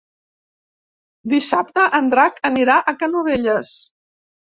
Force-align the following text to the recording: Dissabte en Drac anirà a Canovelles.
Dissabte 1.33 1.83
en 1.97 2.09
Drac 2.13 2.41
anirà 2.51 2.79
a 2.79 2.95
Canovelles. 3.05 3.75